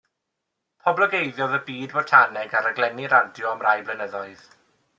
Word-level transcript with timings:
Poblogeiddiodd 0.85 1.53
y 1.57 1.59
byd 1.67 1.93
botaneg 1.97 2.55
ar 2.61 2.65
raglenni 2.69 3.07
radio 3.15 3.53
am 3.53 3.65
rai 3.69 3.77
blynyddoedd. 3.91 4.43